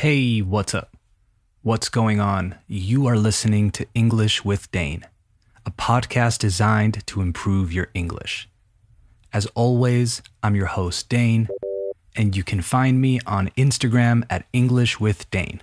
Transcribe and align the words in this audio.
Hey, 0.00 0.40
what's 0.40 0.74
up? 0.74 0.96
What's 1.60 1.90
going 1.90 2.20
on? 2.20 2.54
You 2.66 3.06
are 3.06 3.18
listening 3.18 3.70
to 3.72 3.86
English 3.94 4.42
with 4.42 4.72
Dane, 4.72 5.04
a 5.66 5.70
podcast 5.70 6.38
designed 6.38 7.06
to 7.08 7.20
improve 7.20 7.70
your 7.70 7.88
English. 7.92 8.48
As 9.30 9.44
always, 9.54 10.22
I'm 10.42 10.56
your 10.56 10.68
host, 10.68 11.10
Dane, 11.10 11.48
and 12.16 12.34
you 12.34 12.42
can 12.42 12.62
find 12.62 12.98
me 12.98 13.20
on 13.26 13.50
Instagram 13.58 14.24
at 14.30 14.46
English 14.54 14.98
with 14.98 15.30
Dane. 15.30 15.60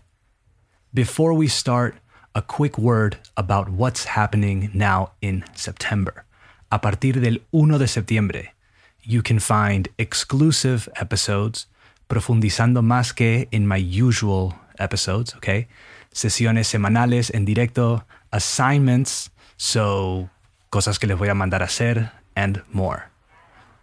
Before 0.93 1.33
we 1.33 1.47
start, 1.47 1.95
a 2.35 2.43
quick 2.43 2.77
word 2.77 3.17
about 3.35 3.69
what's 3.69 4.03
happening 4.03 4.69
now 4.71 5.13
in 5.19 5.45
September. 5.55 6.25
A 6.71 6.77
partir 6.77 7.13
del 7.13 7.39
1 7.49 7.79
de 7.79 7.87
septiembre, 7.87 8.53
you 9.01 9.23
can 9.23 9.39
find 9.39 9.87
exclusive 9.97 10.87
episodes 10.95 11.65
profundizando 12.07 12.81
más 12.81 13.13
que 13.13 13.47
in 13.51 13.67
my 13.67 13.77
usual 13.79 14.55
episodes, 14.79 15.35
okay? 15.35 15.67
Sesiones 16.11 16.67
semanales 16.67 17.31
en 17.33 17.45
directo, 17.45 18.05
assignments, 18.31 19.31
so 19.57 20.29
cosas 20.69 20.99
que 20.99 21.07
les 21.07 21.17
voy 21.17 21.29
a 21.29 21.35
mandar 21.35 21.61
a 21.61 21.65
hacer, 21.65 22.11
and 22.35 22.63
more. 22.71 23.03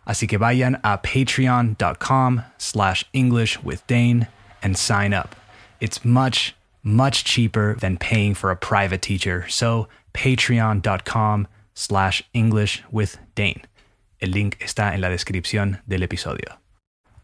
Así 0.06 0.28
que 0.28 0.38
vayan 0.38 0.80
a 0.84 0.98
patreon.com 1.02 2.42
slash 2.58 3.04
English 3.12 3.62
with 3.62 3.86
Dane 3.86 4.28
and 4.62 4.76
sign 4.76 5.14
up. 5.14 5.34
It's 5.80 6.04
much, 6.04 6.54
much 6.82 7.24
cheaper 7.24 7.76
than 7.80 7.96
paying 7.96 8.34
for 8.34 8.50
a 8.50 8.56
private 8.56 9.00
teacher. 9.02 9.46
So 9.48 9.88
patreon.com 10.12 11.48
slash 11.74 12.22
English 12.32 12.82
with 12.90 13.18
Dane. 13.34 13.62
El 14.20 14.30
link 14.30 14.56
está 14.60 14.94
en 14.94 15.00
la 15.00 15.08
descripción 15.08 15.80
del 15.86 16.02
episodio. 16.02 16.63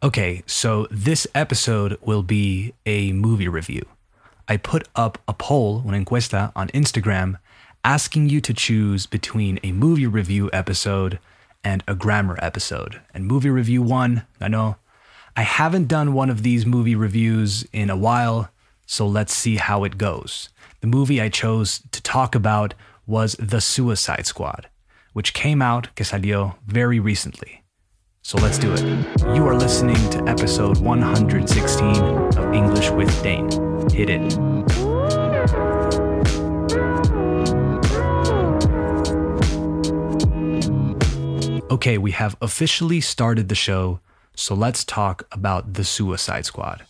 Okay, 0.02 0.42
so 0.46 0.86
this 0.90 1.26
episode 1.34 1.98
will 2.00 2.22
be 2.22 2.72
a 2.86 3.12
movie 3.12 3.48
review. 3.48 3.84
I 4.48 4.56
put 4.56 4.88
up 4.96 5.18
a 5.28 5.34
poll, 5.34 5.82
una 5.86 6.02
encuesta, 6.02 6.52
on 6.56 6.68
Instagram 6.68 7.38
asking 7.84 8.30
you 8.30 8.40
to 8.40 8.54
choose 8.54 9.04
between 9.04 9.60
a 9.62 9.72
movie 9.72 10.06
review 10.06 10.48
episode 10.54 11.18
and 11.62 11.84
a 11.86 11.94
grammar 11.94 12.38
episode. 12.40 13.02
And 13.12 13.26
movie 13.26 13.50
review 13.50 13.82
one, 13.82 14.24
I 14.40 14.48
know 14.48 14.76
I 15.36 15.42
haven't 15.42 15.88
done 15.88 16.14
one 16.14 16.30
of 16.30 16.42
these 16.44 16.64
movie 16.64 16.96
reviews 16.96 17.66
in 17.70 17.90
a 17.90 17.96
while, 17.96 18.48
so 18.86 19.06
let's 19.06 19.34
see 19.34 19.56
how 19.56 19.84
it 19.84 19.98
goes. 19.98 20.48
The 20.80 20.86
movie 20.86 21.20
I 21.20 21.28
chose 21.28 21.82
to 21.92 22.02
talk 22.02 22.34
about 22.34 22.72
was 23.06 23.36
The 23.38 23.60
Suicide 23.60 24.24
Squad, 24.24 24.70
which 25.12 25.34
came 25.34 25.60
out, 25.60 25.94
que 25.94 26.06
salió 26.06 26.54
very 26.66 26.98
recently. 26.98 27.60
So 28.22 28.36
let's 28.38 28.58
do 28.58 28.70
it. 28.72 28.82
You 29.34 29.46
are 29.46 29.54
listening 29.54 29.96
to 30.10 30.22
episode 30.28 30.78
116 30.78 31.96
of 31.96 32.52
English 32.52 32.90
with 32.90 33.10
Dane. 33.22 33.48
Hit 33.90 34.10
it. 34.10 34.38
Okay, 41.70 41.96
we 41.96 42.10
have 42.10 42.36
officially 42.42 43.00
started 43.00 43.48
the 43.48 43.54
show, 43.54 44.00
so 44.34 44.54
let's 44.54 44.84
talk 44.84 45.26
about 45.32 45.72
The 45.72 45.84
Suicide 45.84 46.44
Squad. 46.44 46.84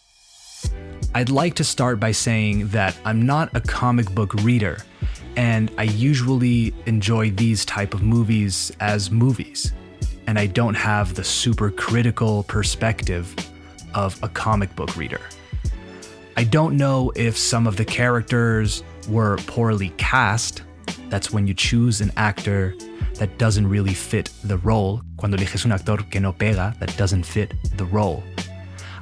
I'd 1.15 1.31
like 1.31 1.55
to 1.55 1.65
start 1.65 2.01
by 2.01 2.11
saying 2.11 2.69
that 2.69 2.97
I'm 3.05 3.25
not 3.25 3.55
a 3.55 3.61
comic 3.61 4.11
book 4.17 4.35
reader, 4.35 4.79
and 5.37 5.71
I 5.79 5.85
usually 5.85 6.75
enjoy 6.87 7.31
these 7.31 7.65
type 7.65 7.95
of 7.95 8.03
movies 8.03 8.73
as 8.81 9.13
movies, 9.13 9.73
and 10.31 10.39
I 10.39 10.47
don't 10.47 10.75
have 10.77 11.17
the 11.17 11.25
super 11.25 11.73
critical 11.73 12.45
perspective 12.45 13.35
of 13.95 14.17
a 14.23 14.29
comic 14.29 14.77
book 14.77 14.97
reader. 14.97 15.21
I 16.37 16.45
don't 16.45 16.77
know 16.77 17.11
if 17.17 17.37
some 17.37 17.67
of 17.67 17.77
the 17.77 17.85
characters 17.85 18.85
were 19.09 19.39
poorly 19.49 19.89
cast. 19.97 20.63
That's 21.09 21.33
when 21.33 21.49
you 21.49 21.55
choose 21.55 22.01
an 22.01 22.13
actor 22.17 22.77
that 23.15 23.39
doesn't 23.39 23.67
really 23.67 23.93
fit 23.93 24.31
the 24.45 24.59
role. 24.59 25.03
Cuando 25.17 25.37
eliges 25.37 25.65
un 25.65 25.73
actor 25.73 25.97
que 26.09 26.21
no 26.21 26.33
pega, 26.33 26.79
that 26.79 26.97
doesn't 26.97 27.25
fit 27.25 27.53
the 27.77 27.87
role. 27.87 28.23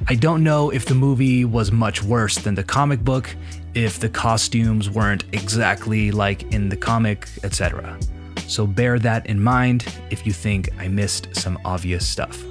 I 0.07 0.15
don't 0.15 0.43
know 0.43 0.71
if 0.71 0.85
the 0.85 0.95
movie 0.95 1.45
was 1.45 1.71
much 1.71 2.01
worse 2.01 2.39
than 2.39 2.55
the 2.55 2.63
comic 2.63 3.01
book, 3.01 3.35
if 3.75 3.99
the 3.99 4.09
costumes 4.09 4.89
weren't 4.89 5.25
exactly 5.31 6.09
like 6.09 6.51
in 6.51 6.69
the 6.69 6.77
comic, 6.77 7.27
etc. 7.43 7.99
So 8.49 8.65
bear 8.65 8.97
that 8.97 9.27
in 9.27 9.39
mind 9.39 9.85
if 10.09 10.25
you 10.25 10.33
think 10.33 10.69
I 10.79 10.87
missed 10.87 11.35
some 11.35 11.59
obvious 11.63 12.05
stuff. 12.05 12.43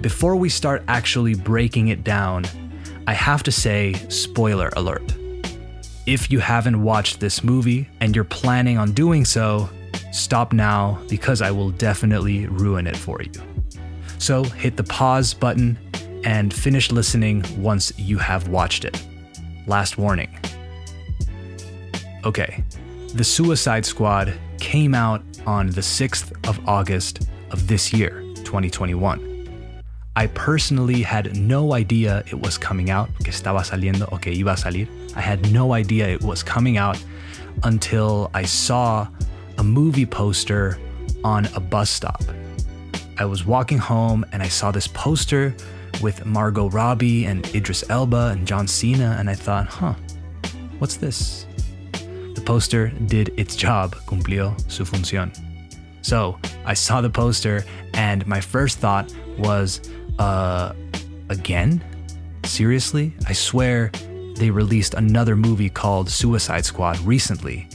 Before 0.00 0.34
we 0.34 0.48
start 0.48 0.82
actually 0.88 1.34
breaking 1.34 1.88
it 1.88 2.02
down, 2.02 2.44
I 3.06 3.14
have 3.14 3.44
to 3.44 3.52
say 3.52 3.94
spoiler 4.08 4.70
alert. 4.76 5.14
If 6.06 6.32
you 6.32 6.40
haven't 6.40 6.82
watched 6.82 7.20
this 7.20 7.44
movie 7.44 7.88
and 8.00 8.16
you're 8.16 8.24
planning 8.24 8.78
on 8.78 8.92
doing 8.92 9.24
so, 9.24 9.70
stop 10.12 10.52
now 10.52 11.00
because 11.08 11.40
I 11.40 11.52
will 11.52 11.70
definitely 11.70 12.48
ruin 12.48 12.88
it 12.88 12.96
for 12.96 13.22
you. 13.22 13.30
So 14.18 14.42
hit 14.42 14.76
the 14.76 14.84
pause 14.84 15.32
button 15.34 15.78
and 16.24 16.52
finish 16.52 16.90
listening 16.90 17.44
once 17.62 17.96
you 17.96 18.18
have 18.18 18.48
watched 18.48 18.84
it. 18.84 19.00
Last 19.68 19.98
warning. 19.98 20.36
Okay, 22.24 22.64
The 23.14 23.22
Suicide 23.22 23.86
Squad 23.86 24.36
came 24.58 24.94
out 24.94 25.22
on 25.46 25.68
the 25.68 25.80
6th 25.80 26.32
of 26.48 26.60
August 26.68 27.28
of 27.50 27.66
this 27.68 27.92
year, 27.92 28.22
2021. 28.44 29.36
I 30.16 30.28
personally 30.28 31.02
had 31.02 31.36
no 31.36 31.74
idea 31.74 32.24
it 32.30 32.40
was 32.40 32.56
coming 32.56 32.90
out, 32.90 33.10
que 33.22 33.32
estaba 33.32 33.62
saliendo 33.64 34.10
o 34.12 34.16
que 34.16 34.32
iba 34.32 34.52
a 34.52 34.56
salir. 34.56 34.88
I 35.14 35.20
had 35.20 35.52
no 35.52 35.74
idea 35.74 36.08
it 36.08 36.22
was 36.22 36.42
coming 36.42 36.78
out 36.78 37.02
until 37.64 38.30
I 38.32 38.44
saw 38.44 39.08
a 39.58 39.62
movie 39.62 40.06
poster 40.06 40.78
on 41.22 41.46
a 41.54 41.60
bus 41.60 41.90
stop. 41.90 42.22
I 43.18 43.24
was 43.24 43.44
walking 43.44 43.78
home 43.78 44.24
and 44.32 44.42
I 44.42 44.48
saw 44.48 44.70
this 44.70 44.86
poster 44.86 45.54
with 46.02 46.24
Margot 46.24 46.68
Robbie 46.70 47.24
and 47.26 47.46
Idris 47.54 47.84
Elba 47.88 48.28
and 48.28 48.46
John 48.46 48.66
Cena, 48.66 49.16
and 49.18 49.30
I 49.30 49.34
thought, 49.34 49.66
huh, 49.66 49.94
what's 50.78 50.96
this? 50.96 51.46
Poster 52.46 52.88
did 53.06 53.34
its 53.36 53.56
job, 53.56 53.96
cumplió 54.06 54.54
su 54.70 54.84
función. 54.84 55.36
So 56.00 56.38
I 56.64 56.74
saw 56.74 57.00
the 57.00 57.10
poster, 57.10 57.64
and 57.94 58.24
my 58.26 58.40
first 58.40 58.78
thought 58.78 59.12
was, 59.36 59.80
uh, 60.20 60.72
again? 61.28 61.82
Seriously? 62.44 63.12
I 63.26 63.32
swear 63.32 63.90
they 64.36 64.50
released 64.50 64.94
another 64.94 65.34
movie 65.34 65.68
called 65.68 66.08
Suicide 66.08 66.64
Squad 66.64 67.00
recently, 67.00 67.68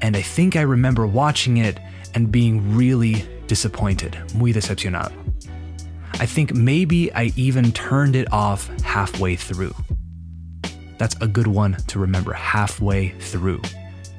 and 0.00 0.16
I 0.16 0.22
think 0.22 0.56
I 0.56 0.62
remember 0.62 1.06
watching 1.06 1.58
it 1.58 1.78
and 2.14 2.32
being 2.32 2.74
really 2.74 3.22
disappointed, 3.46 4.16
muy 4.34 4.54
decepcionado. 4.54 5.12
I 6.14 6.24
think 6.24 6.54
maybe 6.54 7.12
I 7.12 7.32
even 7.36 7.70
turned 7.72 8.16
it 8.16 8.32
off 8.32 8.68
halfway 8.80 9.36
through. 9.36 9.74
That's 10.96 11.16
a 11.20 11.26
good 11.26 11.46
one 11.46 11.76
to 11.88 11.98
remember 11.98 12.32
halfway 12.32 13.10
through. 13.10 13.60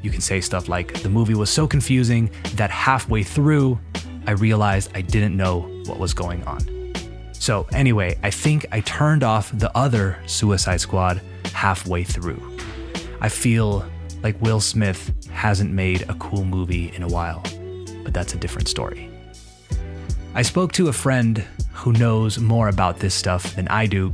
You 0.07 0.13
can 0.13 0.22
say 0.22 0.40
stuff 0.40 0.69
like, 0.69 1.01
the 1.01 1.09
movie 1.09 1.34
was 1.34 1.50
so 1.50 1.68
confusing 1.68 2.31
that 2.53 2.69
halfway 2.69 3.23
through, 3.23 3.78
I 4.25 4.31
realized 4.31 4.90
I 4.95 5.01
didn't 5.01 5.35
know 5.35 5.63
what 5.85 6.00
was 6.00 6.13
going 6.13 6.45
on. 6.45 6.94
So, 7.34 7.68
anyway, 7.73 8.18
I 8.23 8.31
think 8.31 8.66
I 8.72 8.79
turned 8.79 9.22
off 9.22 9.51
the 9.51 9.69
other 9.78 10.18
Suicide 10.25 10.79
Squad 10.79 11.22
halfway 11.53 12.06
through. 12.06 12.41
I 13.19 13.28
feel 13.28 13.85
like 14.23 14.41
Will 14.41 14.62
Smith 14.62 15.13
hasn't 15.29 15.73
made 15.73 16.03
a 16.03 16.13
cool 16.13 16.45
movie 16.45 16.95
in 16.95 17.03
a 17.03 17.07
while, 17.09 17.44
but 18.06 18.13
that's 18.13 18.34
a 18.34 18.38
different 18.38 18.69
story. 18.69 19.09
I 20.35 20.41
spoke 20.41 20.72
to 20.72 20.88
a 20.88 20.94
friend 20.94 21.44
who 21.74 21.91
knows 21.91 22.39
more 22.39 22.69
about 22.69 23.00
this 23.00 23.13
stuff 23.13 23.57
than 23.57 23.68
I 23.68 23.88
do, 23.88 24.13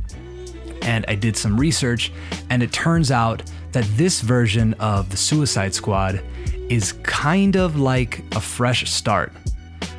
and 0.84 1.04
I 1.08 1.14
did 1.14 1.36
some 1.36 1.58
research, 1.58 2.12
and 2.50 2.62
it 2.62 2.72
turns 2.72 3.10
out 3.10 3.42
that 3.72 3.84
this 3.96 4.20
version 4.20 4.74
of 4.74 5.10
the 5.10 5.16
Suicide 5.16 5.74
Squad 5.74 6.22
is 6.68 6.92
kind 7.02 7.56
of 7.56 7.78
like 7.78 8.22
a 8.36 8.40
fresh 8.40 8.90
start, 8.90 9.32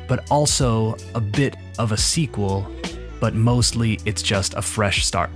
but 0.08 0.26
also 0.30 0.96
a 1.14 1.20
bit 1.20 1.56
of 1.78 1.92
a 1.92 1.96
sequel, 1.96 2.66
but 3.20 3.34
mostly 3.34 4.00
it's 4.04 4.22
just 4.22 4.54
a 4.54 4.62
fresh 4.62 5.04
start. 5.04 5.30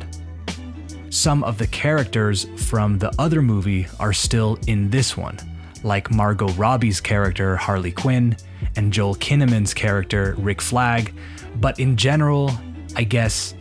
Some 1.10 1.42
of 1.44 1.58
the 1.58 1.66
characters 1.66 2.46
from 2.69 2.98
the 2.98 3.12
other 3.19 3.42
movie 3.42 3.86
are 3.98 4.12
still 4.12 4.58
in 4.69 4.90
this 4.90 5.16
one, 5.16 5.36
like 5.82 6.10
Margot 6.10 6.52
Robbie's 6.52 7.00
character 7.00 7.56
Harley 7.56 7.92
Quinn 7.92 8.36
and 8.76 8.92
Joel 8.92 9.16
Kinnaman's 9.16 9.75
character 9.75 10.34
Rick 10.38 10.62
Flag, 10.62 11.12
but 11.56 11.80
in 11.80 11.96
general, 11.96 12.52
I 12.96 13.04
guess 13.04 13.54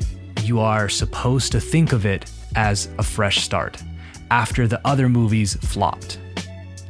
you 0.50 0.60
are 0.60 0.90
supposed 0.90 1.51
to 1.51 1.60
think 1.62 1.94
of 1.94 2.06
it 2.06 2.30
as 2.56 2.90
a 2.98 3.04
fresh 3.04 3.38
start 3.42 3.78
after 4.31 4.68
the 4.68 4.81
other 4.84 5.07
movies 5.07 5.54
flopped. 5.54 6.19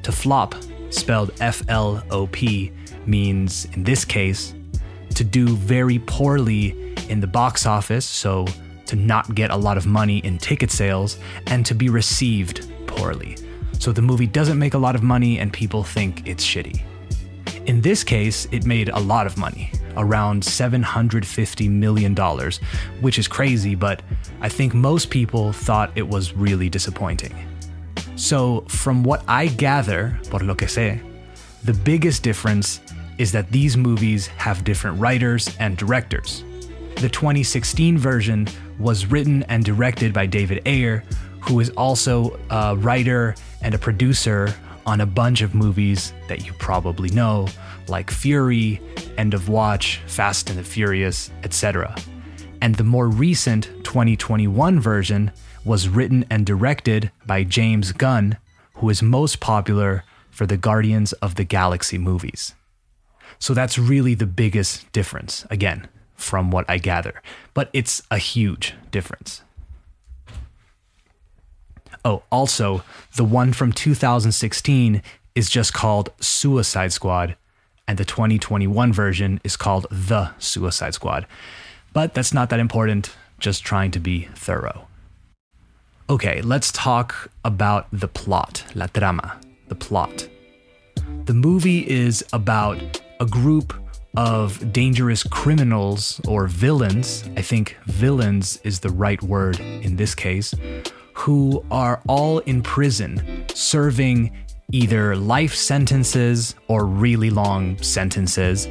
To 0.03 0.11
flop, 0.11 0.56
spelled 0.89 1.31
F 1.41 1.61
L 1.67 2.01
O 2.09 2.25
P, 2.27 2.71
means 3.06 3.65
in 3.73 3.83
this 3.83 4.06
case 4.06 4.53
to 5.15 5.23
do 5.25 5.45
very 5.57 6.00
poorly 6.00 6.95
in 7.09 7.19
the 7.19 7.27
box 7.27 7.65
office, 7.65 8.06
so 8.06 8.47
to 8.85 8.95
not 8.95 9.35
get 9.35 9.51
a 9.51 9.56
lot 9.56 9.77
of 9.77 9.85
money 9.85 10.19
in 10.19 10.38
ticket 10.38 10.71
sales, 10.71 11.17
and 11.47 11.65
to 11.65 11.75
be 11.75 11.89
received 11.89 12.71
poorly. 12.88 13.35
So 13.77 13.91
the 13.91 14.01
movie 14.01 14.27
doesn't 14.27 14.57
make 14.57 14.73
a 14.73 14.77
lot 14.77 14.95
of 14.95 15.03
money 15.03 15.39
and 15.39 15.51
people 15.51 15.83
think 15.83 16.27
it's 16.27 16.45
shitty. 16.45 16.81
In 17.65 17.81
this 17.81 18.03
case, 18.03 18.47
it 18.51 18.65
made 18.65 18.89
a 18.89 19.00
lot 19.00 19.27
of 19.27 19.38
money, 19.38 19.71
around 20.00 20.44
$750 20.44 21.69
million, 21.69 22.16
which 23.01 23.19
is 23.19 23.28
crazy, 23.28 23.75
but 23.75 24.01
I 24.42 24.50
think 24.50 24.74
most 24.74 25.10
people 25.10 25.51
thought 25.51 25.92
it 25.96 26.07
was 26.07 26.34
really 26.34 26.69
disappointing. 26.69 27.36
So, 28.16 28.62
from 28.68 29.04
what 29.04 29.24
I 29.28 29.48
gather, 29.48 30.19
por 30.30 30.40
lo 30.40 30.56
que 30.56 30.68
sé, 30.68 31.01
the 31.63 31.74
biggest 31.74 32.24
difference 32.24 32.81
is 33.18 33.31
that 33.34 33.51
these 33.51 33.78
movies 33.78 34.28
have 34.28 34.63
different 34.63 35.00
writers 35.00 35.56
and 35.60 35.78
directors. 35.78 36.44
The 36.96 37.10
2016 37.10 37.98
version 37.98 38.48
was 38.80 39.06
written 39.06 39.44
and 39.44 39.63
directed 39.63 40.13
by 40.13 40.25
David 40.25 40.62
Ayer, 40.66 41.04
who 41.42 41.60
is 41.60 41.69
also 41.72 42.40
a 42.50 42.75
writer 42.75 43.36
and 43.62 43.74
a 43.74 43.78
producer 43.78 44.54
on 44.86 45.01
a 45.01 45.06
bunch 45.06 45.42
of 45.42 45.54
movies 45.54 46.13
that 46.28 46.46
you 46.46 46.54
probably 46.54 47.10
know, 47.10 47.48
like 47.88 48.10
Fury, 48.10 48.81
End 49.19 49.33
of 49.33 49.50
Watch, 49.50 50.00
Fast 50.07 50.50
and 50.50 50.57
the 50.57 50.63
Furious, 50.63 51.30
etc. 51.44 51.94
And 52.62 52.75
the 52.75 52.86
more 52.86 53.10
recent 53.10 53.66
2021 53.83 54.80
version 54.80 55.33
was 55.66 55.89
written 55.89 56.25
and 56.30 56.45
directed 56.45 57.12
by 57.25 57.44
James 57.44 57.92
Gunn, 57.92 58.38
who 58.75 58.89
is 58.89 59.04
most 59.04 59.42
popular 59.42 60.06
for 60.31 60.45
the 60.45 60.56
Guardians 60.56 61.12
of 61.12 61.36
the 61.36 61.44
Galaxy 61.44 61.98
movies. 61.98 62.56
So 63.39 63.54
that's 63.54 63.77
really 63.77 64.13
the 64.13 64.25
biggest 64.25 64.89
difference, 64.94 65.45
again, 65.50 65.89
from 66.15 66.50
what 66.50 66.63
I 66.69 66.77
gather. 66.77 67.22
But 67.54 67.69
it's 67.74 68.01
a 68.10 68.19
huge 68.19 68.74
difference. 68.89 69.42
Oh, 72.06 72.24
also, 72.31 72.83
the 73.18 73.25
one 73.25 73.51
from 73.51 73.74
2016 73.74 75.01
is 75.36 75.50
just 75.50 75.74
called 75.74 76.10
Suicide 76.22 76.94
Squad, 76.94 77.36
and 77.89 77.97
the 77.97 78.06
2021 78.06 78.94
version 78.94 79.41
is 79.44 79.57
called 79.57 79.88
The 79.89 80.30
Suicide 80.38 80.94
Squad. 80.94 81.25
But 81.91 82.13
that's 82.13 82.31
not 82.31 82.51
that 82.51 82.59
important, 82.59 83.15
just 83.39 83.63
trying 83.63 83.89
to 83.91 84.00
be 84.00 84.30
thorough. 84.36 84.88
Okay, 86.07 86.44
let's 86.44 86.71
talk 86.71 87.31
about 87.44 87.88
the 87.91 88.07
plot, 88.07 88.63
la 88.75 88.86
trama, 88.86 89.41
the 89.69 89.75
plot. 89.75 90.30
The 91.25 91.33
movie 91.33 91.89
is 91.89 92.24
about 92.31 93.01
a 93.19 93.25
group 93.25 93.74
of 94.15 94.71
dangerous 94.71 95.24
criminals 95.24 96.21
or 96.27 96.47
villains. 96.47 97.27
I 97.36 97.41
think 97.41 97.75
villains 97.88 98.59
is 98.63 98.81
the 98.81 98.91
right 98.91 99.21
word 99.24 99.59
in 99.59 99.95
this 99.95 100.13
case, 100.13 100.53
who 101.13 101.65
are 101.71 102.03
all 102.07 102.38
in 102.39 102.62
prison 102.62 103.45
serving 103.56 104.31
either 104.71 105.16
life 105.16 105.56
sentences 105.56 106.56
or 106.68 106.86
really 106.86 107.30
long 107.30 107.77
sentences, 107.81 108.68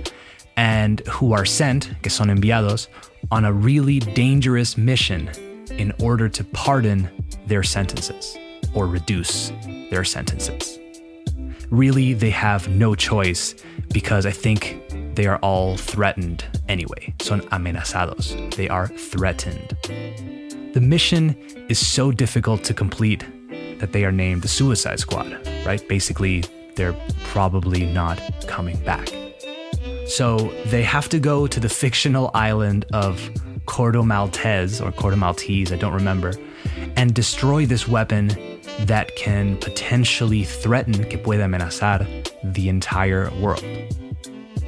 and 0.56 1.00
who 1.06 1.33
are 1.33 1.45
sent, 1.45 1.91
que 2.03 2.11
son 2.11 2.29
enviados, 2.29 2.89
on 3.31 3.45
a 3.45 3.53
really 3.53 3.99
dangerous 4.00 4.77
mission 4.77 5.29
in 5.71 5.93
order 6.00 6.29
to 6.29 6.45
pardon 6.45 7.09
their 7.47 7.62
sentences 7.62 8.37
or 8.75 8.87
reduce 8.87 9.53
their 9.91 10.05
sentences. 10.05 10.79
Really, 11.71 12.15
they 12.15 12.31
have 12.31 12.69
no 12.69 12.94
choice 12.94 13.55
because 13.93 14.25
I 14.25 14.31
think 14.31 14.83
they 15.15 15.27
are 15.27 15.39
all 15.39 15.77
threatened 15.77 16.44
anyway. 16.69 17.15
Son 17.21 17.43
amenazados. 17.51 18.55
They 18.55 18.69
are 18.69 18.89
threatened. 18.89 19.77
The 20.73 20.81
mission 20.81 21.37
is 21.69 21.85
so 21.85 22.11
difficult 22.11 22.65
to 22.65 22.75
complete 22.75 23.25
that 23.79 23.93
they 23.93 24.05
are 24.05 24.13
named 24.13 24.43
the 24.43 24.49
Suicide 24.49 24.99
Squad, 24.99 25.39
right? 25.65 25.87
Basically, 25.89 26.45
they're 26.75 26.97
probably 27.25 27.87
not 27.87 28.21
coming 28.47 28.77
back. 28.85 29.09
So 30.07 30.53
they 30.67 30.83
have 30.83 31.09
to 31.11 31.19
go 31.19 31.47
to 31.47 31.61
the 31.61 31.69
fictional 31.69 32.31
island 32.35 32.87
of 32.93 33.31
Corto 33.67 34.05
Maltese 34.05 34.81
or 34.81 34.91
Corto 34.93 35.19
Maltese, 35.19 35.73
I 35.73 35.77
don't 35.77 35.93
remember, 35.93 36.33
and 36.97 37.15
destroy 37.15 37.67
this 37.67 37.87
weapon 37.87 38.29
that 38.81 39.15
can 39.17 39.57
potentially 39.59 40.45
threaten, 40.45 41.05
que 41.05 41.19
puede 41.19 41.41
amenazar, 41.41 42.07
the 42.43 42.69
entire 42.69 43.31
world. 43.41 43.65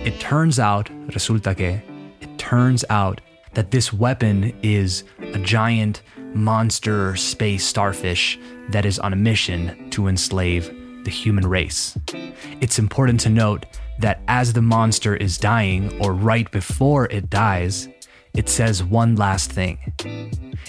It 0.05 0.19
turns 0.21 0.59
out, 0.59 0.91
resulta 1.09 1.57
que, 1.57 1.83
it 2.21 2.39
turns 2.39 2.85
out 2.91 3.21
that 3.55 3.71
this 3.71 3.93
weapon 3.93 4.53
is 4.63 5.05
a 5.19 5.39
giant 5.39 6.03
monster 6.35 7.17
space 7.17 7.65
starfish 7.65 8.39
that 8.69 8.85
is 8.85 8.99
on 8.99 9.13
a 9.13 9.17
mission 9.17 9.91
to 9.91 10.09
enslave 10.09 10.75
the 11.05 11.11
human 11.11 11.47
race. 11.47 11.99
It's 12.61 12.79
important 12.79 13.21
to 13.21 13.31
note 13.31 13.67
that 13.99 14.21
as 14.29 14.53
the 14.53 14.63
monster 14.63 15.17
is 15.17 15.39
dying, 15.39 15.99
or 16.01 16.13
right 16.15 16.51
before 16.51 17.07
it 17.07 17.31
dies, 17.31 17.89
it 18.35 18.49
says 18.49 18.83
one 18.83 19.17
last 19.17 19.53
thing. 19.53 19.93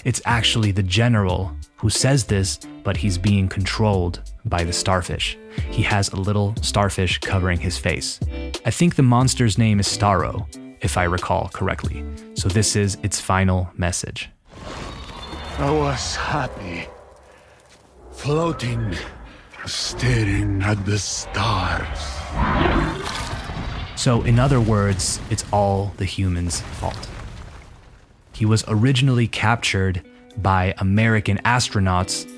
It's 0.04 0.20
actually 0.24 0.72
the 0.72 0.82
general 0.82 1.56
who 1.76 1.90
says 1.90 2.24
this, 2.24 2.58
but 2.82 2.96
he's 2.96 3.18
being 3.18 3.48
controlled 3.48 4.20
by 4.44 4.64
the 4.64 4.72
starfish. 4.72 5.38
He 5.70 5.82
has 5.82 6.10
a 6.10 6.16
little 6.16 6.54
starfish 6.62 7.18
covering 7.18 7.60
his 7.60 7.78
face. 7.78 8.18
I 8.64 8.70
think 8.70 8.96
the 8.96 9.02
monster's 9.02 9.58
name 9.58 9.80
is 9.80 9.86
Starro, 9.86 10.46
if 10.80 10.96
I 10.96 11.04
recall 11.04 11.50
correctly. 11.52 12.04
So 12.34 12.48
this 12.48 12.76
is 12.76 12.98
its 13.02 13.20
final 13.20 13.70
message. 13.76 14.30
I 15.62 15.70
was 15.70 16.16
happy, 16.16 16.88
floating, 18.10 18.96
staring 19.64 20.60
at 20.60 20.84
the 20.84 20.98
stars. 20.98 22.00
So, 23.94 24.22
in 24.22 24.40
other 24.40 24.60
words, 24.60 25.20
it's 25.30 25.44
all 25.52 25.92
the 25.98 26.04
human's 26.04 26.60
fault. 26.60 27.08
He 28.32 28.44
was 28.44 28.64
originally 28.66 29.28
captured 29.28 30.02
by 30.38 30.74
American 30.78 31.38
astronauts, 31.44 32.28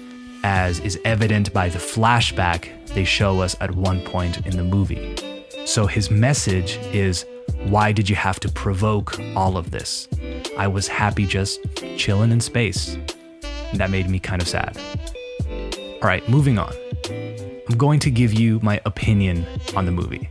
as 0.42 0.80
is 0.80 1.00
evident 1.06 1.50
by 1.54 1.70
the 1.70 1.78
flashback 1.78 2.68
they 2.88 3.04
show 3.04 3.40
us 3.40 3.56
at 3.62 3.70
one 3.74 4.02
point 4.02 4.46
in 4.46 4.54
the 4.54 4.64
movie. 4.64 5.16
So, 5.64 5.86
his 5.86 6.10
message 6.10 6.76
is 6.92 7.24
why 7.68 7.90
did 7.90 8.10
you 8.10 8.16
have 8.16 8.38
to 8.40 8.50
provoke 8.50 9.18
all 9.34 9.56
of 9.56 9.70
this? 9.70 10.08
I 10.58 10.68
was 10.68 10.88
happy 10.88 11.24
just 11.24 11.60
chilling 11.96 12.30
in 12.30 12.40
space. 12.42 12.98
And 13.74 13.80
that 13.80 13.90
made 13.90 14.08
me 14.08 14.20
kind 14.20 14.40
of 14.40 14.46
sad. 14.46 14.78
All 16.00 16.08
right, 16.08 16.22
moving 16.28 16.60
on. 16.60 16.72
I'm 17.68 17.76
going 17.76 17.98
to 17.98 18.10
give 18.12 18.32
you 18.32 18.60
my 18.62 18.80
opinion 18.84 19.44
on 19.74 19.84
the 19.84 19.90
movie. 19.90 20.30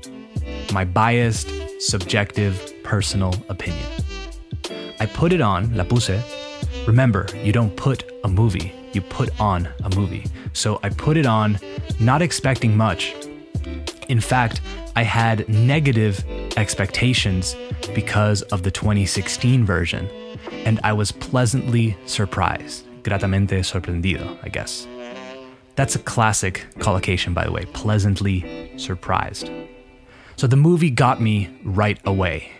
My 0.71 0.85
biased, 0.85 1.51
subjective, 1.81 2.73
personal 2.83 3.35
opinion. 3.49 3.85
I 5.01 5.07
put 5.07 5.33
it 5.33 5.41
on, 5.41 5.75
la 5.75 5.83
puse. 5.83 6.23
Remember, 6.87 7.27
you 7.43 7.51
don't 7.51 7.75
put 7.75 8.09
a 8.23 8.29
movie, 8.29 8.73
you 8.93 9.01
put 9.01 9.37
on 9.41 9.67
a 9.83 9.93
movie. 9.93 10.23
So 10.53 10.79
I 10.81 10.87
put 10.87 11.17
it 11.17 11.25
on, 11.25 11.59
not 11.99 12.21
expecting 12.21 12.77
much. 12.77 13.13
In 14.07 14.21
fact, 14.21 14.61
I 14.95 15.03
had 15.03 15.49
negative 15.49 16.23
expectations 16.55 17.57
because 17.93 18.41
of 18.53 18.63
the 18.63 18.71
2016 18.71 19.65
version, 19.65 20.07
and 20.63 20.79
I 20.81 20.93
was 20.93 21.11
pleasantly 21.11 21.97
surprised. 22.05 22.85
Gratamente 23.03 23.63
sorprendido, 23.63 24.37
I 24.43 24.49
guess. 24.49 24.87
That's 25.75 25.95
a 25.95 25.99
classic 25.99 26.65
collocation, 26.79 27.33
by 27.33 27.45
the 27.45 27.51
way, 27.51 27.65
pleasantly 27.65 28.71
surprised. 28.77 29.49
So 30.35 30.47
the 30.47 30.55
movie 30.55 30.89
got 30.89 31.21
me 31.21 31.49
right 31.63 31.99
away. 32.05 32.51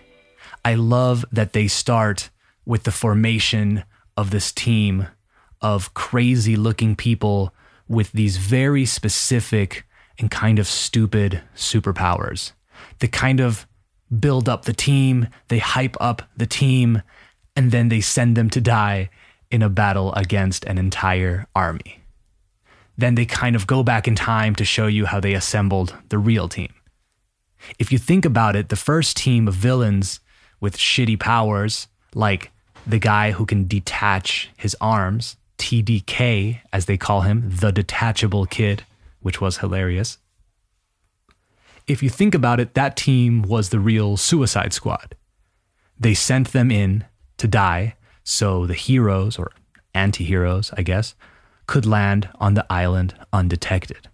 I 0.66 0.76
love 0.76 1.26
that 1.32 1.54
they 1.54 1.68
start 1.68 2.30
with 2.66 2.84
the 2.84 2.92
formation 2.92 3.84
of 4.16 4.32
this 4.32 4.52
team 4.52 5.08
of 5.62 5.94
crazy 5.94 6.56
looking 6.56 6.96
people 6.96 7.54
with 7.88 8.12
these 8.12 8.38
very 8.38 8.86
specific 8.86 9.86
and 10.20 10.30
kind 10.30 10.60
of 10.60 10.68
stupid 10.68 11.42
superpowers. 11.56 12.52
The 13.00 13.08
kind 13.08 13.40
of 13.40 13.68
build 14.20 14.48
up 14.48 14.66
the 14.66 14.74
team, 14.74 15.28
they 15.48 15.60
hype 15.60 15.98
up 16.00 16.24
the 16.38 16.46
team, 16.46 17.02
and 17.56 17.72
then 17.72 17.90
they 17.90 18.02
send 18.02 18.36
them 18.36 18.50
to 18.52 18.62
die 18.62 19.10
in 19.54 19.62
a 19.62 19.70
battle 19.70 20.14
against 20.16 20.66
an 20.66 20.78
entire 20.78 21.48
army. 21.56 22.02
Then 22.98 23.16
they 23.16 23.26
kind 23.26 23.56
of 23.56 23.68
go 23.68 23.84
back 23.84 24.08
in 24.08 24.16
time 24.16 24.56
to 24.56 24.66
show 24.66 24.88
you 24.88 25.06
how 25.06 25.20
they 25.20 25.34
assembled 25.34 25.96
the 26.10 26.18
real 26.18 26.50
team. 26.50 26.74
If 27.80 27.92
you 27.92 27.98
think 27.98 28.26
about 28.26 28.56
it, 28.56 28.70
the 28.70 28.76
first 28.76 29.16
team 29.16 29.48
of 29.48 29.54
villains 29.54 30.20
with 30.60 30.78
shitty 30.78 31.20
powers, 31.20 31.88
like 32.14 32.52
the 32.86 33.00
guy 33.00 33.32
who 33.32 33.46
can 33.46 33.68
detach 33.68 34.50
his 34.58 34.76
arms, 34.82 35.38
TDK, 35.58 36.60
as 36.74 36.86
they 36.86 36.98
call 36.98 37.22
him, 37.22 37.44
the 37.48 37.72
detachable 37.72 38.46
kid, 38.46 38.84
which 39.22 39.40
was 39.40 39.60
hilarious 39.60 40.18
if 41.88 42.02
you 42.02 42.10
think 42.10 42.34
about 42.34 42.60
it, 42.60 42.74
that 42.74 42.96
team 42.96 43.42
was 43.42 43.70
the 43.70 43.80
real 43.80 44.18
Suicide 44.18 44.74
Squad. 44.74 45.16
They 46.00 46.14
sent 46.14 46.52
them 46.52 46.72
in 46.72 47.06
to 47.38 47.48
die 47.48 47.96
so 48.24 48.66
the 48.66 48.74
heroes, 48.74 49.38
or 49.38 49.52
anti 49.94 50.24
heroes, 50.24 50.72
I 50.78 50.84
guess, 50.84 51.16
could 51.68 51.86
land 51.86 52.30
on 52.40 52.54
the 52.54 52.66
island 52.70 53.16
undetected. 53.32 54.10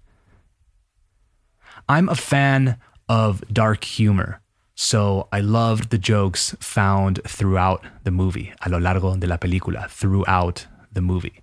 I'm 1.88 2.10
a 2.10 2.16
fan 2.16 2.78
of 3.08 3.44
dark 3.52 3.84
humor, 3.84 4.42
so 4.76 5.28
I 5.32 5.40
loved 5.42 5.90
the 5.90 5.98
jokes 5.98 6.56
found 6.60 7.22
throughout 7.28 7.84
the 8.04 8.12
movie, 8.12 8.54
a 8.62 8.70
lo 8.70 8.78
largo 8.78 9.16
de 9.16 9.28
la 9.28 9.38
película, 9.38 9.90
throughout 9.90 10.68
the 10.92 11.02
movie. 11.02 11.42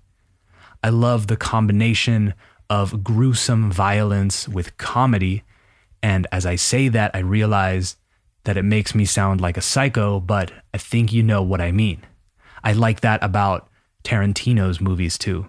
I 0.83 0.91
love 0.91 1.27
the 1.27 1.37
combination 1.37 2.35
of 2.71 3.03
gruesome 3.03 3.71
violence 3.71 4.49
with 4.49 4.77
comedy. 4.77 5.43
And 6.03 6.27
as 6.31 6.47
I 6.47 6.57
say 6.57 6.89
that, 6.89 7.11
I 7.15 7.19
realize 7.19 7.97
that 8.45 8.57
it 8.57 8.63
makes 8.63 8.95
me 8.95 9.05
sound 9.05 9.41
like 9.41 9.57
a 9.57 9.63
psycho, 9.63 10.21
but 10.21 10.53
I 10.73 10.79
think 10.79 11.13
you 11.13 11.23
know 11.23 11.43
what 11.43 11.61
I 11.61 11.73
mean. 11.73 12.03
I 12.67 12.73
like 12.73 13.03
that 13.03 13.23
about 13.23 13.69
Tarantino's 14.03 14.81
movies 14.81 15.17
too. 15.17 15.49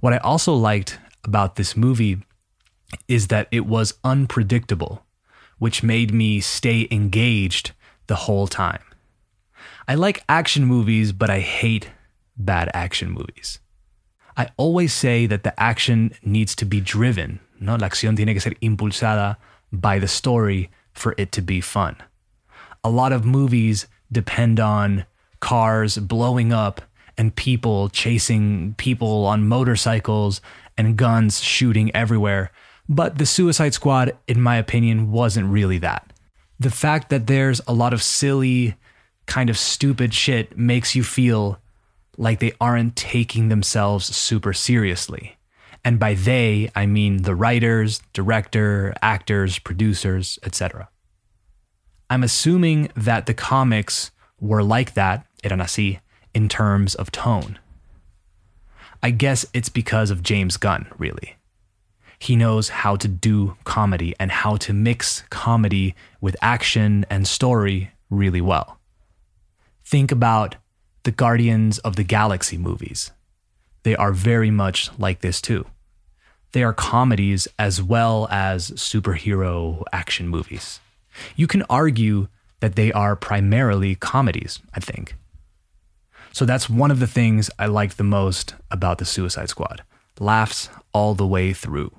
What 0.00 0.14
I 0.14 0.16
also 0.16 0.54
liked 0.54 0.98
about 1.22 1.56
this 1.56 1.76
movie 1.76 2.22
is 3.08 3.28
that 3.28 3.46
it 3.50 3.66
was 3.66 3.92
unpredictable, 4.02 5.04
which 5.58 5.82
made 5.82 6.14
me 6.14 6.40
stay 6.40 6.88
engaged 6.90 7.72
the 8.06 8.24
whole 8.24 8.46
time. 8.46 8.80
I 9.86 9.96
like 9.96 10.24
action 10.30 10.64
movies, 10.64 11.12
but 11.12 11.28
I 11.28 11.40
hate 11.40 11.90
bad 12.38 12.70
action 12.72 13.10
movies. 13.10 13.58
I 14.34 14.48
always 14.56 14.94
say 14.94 15.26
that 15.26 15.44
the 15.44 15.52
action 15.60 16.14
needs 16.22 16.56
to 16.56 16.64
be 16.64 16.80
driven, 16.80 17.38
no? 17.60 17.76
La 17.76 17.88
acción 17.88 18.16
tiene 18.16 18.32
que 18.32 18.40
ser 18.40 18.54
impulsada 18.62 19.36
by 19.70 19.98
the 19.98 20.08
story 20.08 20.70
for 20.94 21.14
it 21.18 21.32
to 21.32 21.42
be 21.42 21.60
fun. 21.60 21.96
A 22.82 22.88
lot 22.88 23.12
of 23.12 23.26
movies 23.26 23.88
depend 24.10 24.58
on 24.58 25.04
cars 25.42 25.98
blowing 25.98 26.52
up 26.52 26.80
and 27.18 27.36
people 27.36 27.90
chasing 27.90 28.74
people 28.78 29.26
on 29.26 29.46
motorcycles 29.46 30.40
and 30.78 30.96
guns 30.96 31.40
shooting 31.42 31.94
everywhere. 31.94 32.50
But 32.88 33.18
the 33.18 33.26
Suicide 33.26 33.74
Squad, 33.74 34.16
in 34.26 34.40
my 34.40 34.56
opinion, 34.56 35.10
wasn't 35.10 35.50
really 35.50 35.78
that. 35.78 36.12
The 36.58 36.70
fact 36.70 37.10
that 37.10 37.26
there's 37.26 37.60
a 37.66 37.74
lot 37.74 37.92
of 37.92 38.02
silly, 38.02 38.76
kind 39.26 39.50
of 39.50 39.58
stupid 39.58 40.14
shit 40.14 40.56
makes 40.56 40.94
you 40.94 41.02
feel 41.02 41.58
like 42.16 42.38
they 42.38 42.52
aren't 42.60 42.94
taking 42.96 43.48
themselves 43.48 44.14
super 44.14 44.52
seriously. 44.52 45.36
And 45.84 45.98
by 45.98 46.14
they, 46.14 46.70
I 46.76 46.86
mean 46.86 47.22
the 47.22 47.34
writers, 47.34 48.00
director, 48.12 48.94
actors, 49.02 49.58
producers, 49.58 50.38
etc. 50.44 50.88
I'm 52.08 52.22
assuming 52.22 52.92
that 52.94 53.26
the 53.26 53.34
comics 53.34 54.12
were 54.38 54.62
like 54.62 54.94
that, 54.94 55.26
eran 55.42 55.66
in 56.34 56.48
terms 56.48 56.94
of 56.94 57.12
tone. 57.12 57.58
I 59.02 59.10
guess 59.10 59.44
it's 59.52 59.68
because 59.68 60.10
of 60.10 60.22
James 60.22 60.56
Gunn, 60.56 60.86
really. 60.96 61.36
He 62.18 62.36
knows 62.36 62.68
how 62.68 62.94
to 62.96 63.08
do 63.08 63.56
comedy 63.64 64.14
and 64.20 64.30
how 64.30 64.56
to 64.58 64.72
mix 64.72 65.24
comedy 65.28 65.96
with 66.20 66.36
action 66.40 67.04
and 67.10 67.26
story 67.26 67.90
really 68.10 68.40
well. 68.40 68.78
Think 69.84 70.12
about 70.12 70.54
the 71.02 71.10
Guardians 71.10 71.78
of 71.80 71.96
the 71.96 72.04
Galaxy 72.04 72.56
movies. 72.56 73.10
They 73.82 73.96
are 73.96 74.12
very 74.12 74.52
much 74.52 74.88
like 74.98 75.20
this 75.20 75.40
too. 75.40 75.66
They 76.52 76.62
are 76.62 76.72
comedies 76.72 77.48
as 77.58 77.82
well 77.82 78.28
as 78.30 78.70
superhero 78.72 79.82
action 79.92 80.28
movies. 80.28 80.78
You 81.34 81.48
can 81.48 81.62
argue 81.68 82.28
that 82.60 82.76
they 82.76 82.92
are 82.92 83.16
primarily 83.16 83.96
comedies, 83.96 84.60
I 84.72 84.78
think. 84.78 85.16
So 86.32 86.44
that's 86.44 86.70
one 86.70 86.90
of 86.90 86.98
the 86.98 87.06
things 87.06 87.50
I 87.58 87.66
liked 87.66 87.98
the 87.98 88.04
most 88.04 88.54
about 88.70 88.98
the 88.98 89.04
Suicide 89.04 89.48
Squad 89.48 89.82
laughs 90.18 90.68
all 90.92 91.14
the 91.14 91.26
way 91.26 91.52
through. 91.52 91.92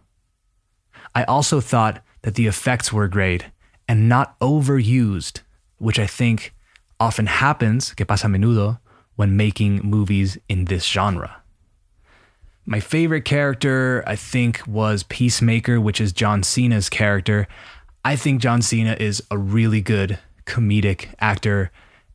I 1.15 1.23
also 1.23 1.59
thought 1.61 2.03
that 2.23 2.35
the 2.35 2.47
effects 2.47 2.91
were 2.91 3.07
great 3.07 3.45
and 3.87 4.09
not 4.09 4.39
overused, 4.39 5.41
which 5.77 5.99
I 5.99 6.07
think 6.07 6.53
often 6.99 7.27
happens, 7.27 7.93
que 7.93 8.05
pasa 8.05 8.27
menudo, 8.27 8.79
when 9.15 9.37
making 9.37 9.81
movies 9.83 10.37
in 10.47 10.65
this 10.65 10.85
genre. 10.85 11.43
My 12.65 12.79
favorite 12.79 13.25
character, 13.25 14.03
I 14.07 14.15
think, 14.15 14.65
was 14.65 15.03
Peacemaker, 15.03 15.81
which 15.81 15.99
is 15.99 16.13
John 16.13 16.43
Cena's 16.43 16.89
character. 16.89 17.47
I 18.05 18.15
think 18.15 18.41
John 18.41 18.61
Cena 18.61 18.95
is 18.99 19.21
a 19.29 19.37
really 19.37 19.81
good 19.81 20.17
comedic 20.45 21.13
actor, 21.19 21.71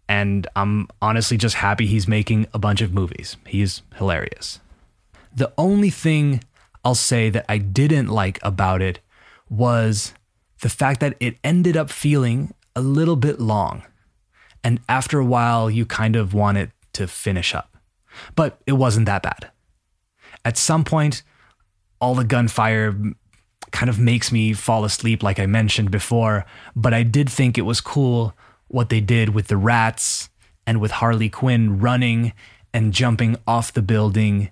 and 0.09 0.47
I'm 0.57 0.89
honestly 1.03 1.37
just 1.37 1.57
happy 1.57 1.87
he's 1.87 2.09
making 2.09 2.47
a 2.55 2.59
bunch 2.59 2.81
of 2.81 2.93
movies. 2.95 3.37
He's 3.47 3.83
hilarious. 3.97 4.61
The 5.35 5.53
only 5.59 5.91
thing 5.91 6.43
I'll 6.85 6.95
say 6.95 7.29
that 7.31 7.45
I 7.49 7.59
didn't 7.59 8.09
like 8.09 8.39
about 8.43 8.81
it 8.81 9.01
was 9.51 10.15
the 10.61 10.69
fact 10.69 11.01
that 11.01 11.17
it 11.21 11.37
ended 11.45 11.77
up 11.77 11.91
feeling 11.91 12.55
a 12.75 12.81
little 12.81 13.17
bit 13.17 13.39
long. 13.39 13.83
And 14.65 14.81
after 14.89 15.19
a 15.19 15.25
while, 15.25 15.71
you 15.71 15.85
kind 15.85 16.17
of 16.17 16.35
want 16.35 16.59
it 16.59 16.71
to 16.95 17.07
finish 17.07 17.55
up. 17.55 17.77
But 18.35 18.61
it 18.67 18.73
wasn't 18.73 19.07
that 19.07 19.23
bad. 19.23 19.51
At 20.45 20.57
some 20.57 20.85
point, 20.85 21.23
all 22.01 22.15
the 22.15 22.25
gunfire 22.25 22.97
kind 23.71 23.91
of 23.91 23.99
makes 23.99 24.33
me 24.33 24.55
fall 24.55 24.85
asleep, 24.85 25.23
like 25.23 25.39
I 25.39 25.47
mentioned 25.47 25.91
before, 25.91 26.47
but 26.75 26.95
I 26.95 27.03
did 27.03 27.29
think 27.29 27.59
it 27.59 27.63
was 27.63 27.81
cool 27.81 28.35
what 28.69 28.89
they 28.89 29.01
did 29.01 29.31
with 29.31 29.49
the 29.49 29.57
rats 29.57 30.31
and 30.67 30.81
with 30.81 30.93
Harley 30.93 31.29
Quinn 31.29 31.79
running 31.81 32.33
and 32.73 32.93
jumping 32.93 33.37
off 33.47 33.73
the 33.73 33.83
building 33.83 34.51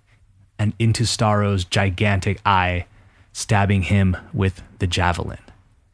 and 0.59 0.73
into 0.79 1.05
Starro's 1.05 1.65
gigantic 1.65 2.41
eye, 2.45 2.87
stabbing 3.33 3.83
him 3.83 4.17
with 4.33 4.63
the 4.79 4.87
javelin. 4.87 5.39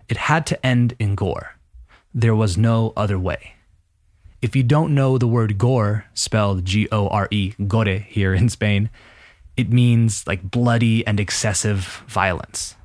It 0.09 0.17
had 0.17 0.47
to 0.47 0.67
end 0.67 0.95
in 0.99 1.15
gore. 1.15 1.57
There 2.15 2.35
was 2.35 2.57
no 2.57 2.93
other 2.97 3.19
way. 3.19 3.55
If 4.41 4.55
you 4.57 4.63
don't 4.63 4.95
know 4.95 5.19
the 5.19 5.27
word 5.27 5.59
gore, 5.59 6.07
spelled 6.15 6.65
G 6.65 6.89
O 6.93 7.09
R 7.09 7.29
E, 7.31 7.55
gore 7.67 7.99
here 7.99 8.35
in 8.35 8.49
Spain, 8.49 8.91
it 9.57 9.73
means 9.73 10.27
like 10.27 10.43
bloody 10.43 11.07
and 11.07 11.21
excessive 11.21 12.03
violence. 12.09 12.77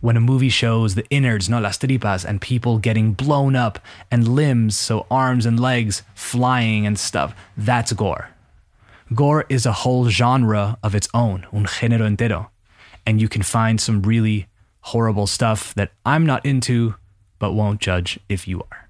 When 0.00 0.16
a 0.16 0.20
movie 0.20 0.48
shows 0.48 0.94
the 0.94 1.06
innards, 1.10 1.48
no 1.48 1.60
las 1.60 1.76
tripas, 1.76 2.24
and 2.24 2.40
people 2.40 2.78
getting 2.78 3.12
blown 3.12 3.54
up 3.54 3.78
and 4.10 4.26
limbs, 4.26 4.78
so 4.78 5.06
arms 5.10 5.44
and 5.44 5.60
legs 5.60 6.02
flying 6.14 6.86
and 6.86 6.98
stuff, 6.98 7.34
that's 7.56 7.92
gore. 7.92 8.30
Gore 9.14 9.44
is 9.48 9.66
a 9.66 9.72
whole 9.72 10.08
genre 10.08 10.78
of 10.82 10.94
its 10.94 11.08
own, 11.12 11.46
un 11.52 11.66
género 11.66 12.06
entero. 12.06 12.48
And 13.04 13.20
you 13.20 13.28
can 13.28 13.42
find 13.42 13.80
some 13.80 14.02
really 14.02 14.46
horrible 14.80 15.26
stuff 15.26 15.74
that 15.74 15.92
I'm 16.06 16.24
not 16.24 16.46
into, 16.46 16.94
but 17.38 17.52
won't 17.52 17.80
judge 17.80 18.18
if 18.28 18.48
you 18.48 18.60
are. 18.70 18.88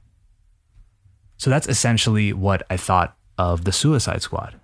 So 1.39 1.51
that's 1.51 1.67
essentially 1.67 2.33
what 2.33 2.63
I 2.71 2.77
thought 2.77 3.17
of 3.39 3.65
the 3.65 3.73
Suicide 3.73 4.23
Squad. 4.23 4.55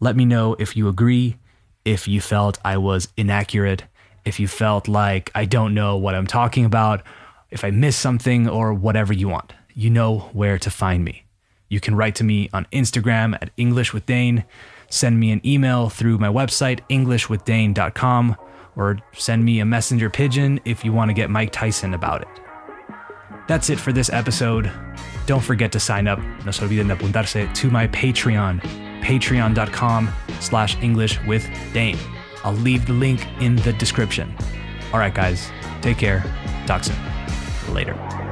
Let 0.00 0.16
me 0.16 0.24
know 0.24 0.54
if 0.58 0.76
you 0.76 0.86
agree, 0.86 1.38
if 1.84 2.06
you 2.06 2.20
felt 2.20 2.58
I 2.64 2.76
was 2.76 3.08
inaccurate, 3.16 3.84
if 4.24 4.40
you 4.40 4.48
felt 4.48 4.88
like 4.88 5.30
I 5.34 5.44
don't 5.44 5.74
know 5.74 5.96
what 5.96 6.14
I'm 6.14 6.26
talking 6.26 6.64
about, 6.64 7.02
if 7.50 7.64
I 7.64 7.70
missed 7.70 8.00
something, 8.00 8.48
or 8.48 8.74
whatever 8.74 9.12
you 9.12 9.28
want. 9.28 9.52
You 9.74 9.90
know 9.90 10.30
where 10.32 10.58
to 10.58 10.70
find 10.70 11.04
me. 11.04 11.24
You 11.68 11.80
can 11.80 11.94
write 11.94 12.14
to 12.16 12.24
me 12.24 12.50
on 12.52 12.66
Instagram 12.72 13.34
at 13.40 13.50
English 13.56 13.92
with 13.92 14.06
Dane, 14.06 14.44
send 14.88 15.18
me 15.18 15.30
an 15.32 15.40
email 15.44 15.88
through 15.88 16.18
my 16.18 16.28
website, 16.28 16.80
englishwithdane.com, 16.88 18.36
or 18.76 18.98
send 19.12 19.44
me 19.44 19.60
a 19.60 19.64
messenger 19.64 20.10
pigeon 20.10 20.60
if 20.64 20.84
you 20.84 20.92
want 20.92 21.08
to 21.08 21.14
get 21.14 21.30
Mike 21.30 21.52
Tyson 21.52 21.94
about 21.94 22.22
it. 22.22 22.28
That's 23.46 23.70
it 23.70 23.78
for 23.78 23.92
this 23.92 24.10
episode. 24.10 24.70
Don't 25.26 25.42
forget 25.42 25.72
to 25.72 25.80
sign 25.80 26.06
up, 26.06 26.18
no 26.44 26.50
se 26.50 26.64
olviden 26.64 26.88
de 26.88 26.96
apuntarse 26.96 27.52
to 27.54 27.70
my 27.70 27.86
Patreon, 27.88 28.60
patreon.com 29.02 30.10
slash 30.40 30.76
English 30.82 31.20
with 31.26 31.46
Dane. 31.72 31.98
I'll 32.44 32.52
leave 32.52 32.86
the 32.86 32.92
link 32.92 33.26
in 33.40 33.56
the 33.56 33.72
description. 33.72 34.34
All 34.92 34.98
right, 35.00 35.14
guys, 35.14 35.50
take 35.80 35.98
care. 35.98 36.22
Talk 36.66 36.84
soon. 36.84 36.96
Later. 37.72 38.23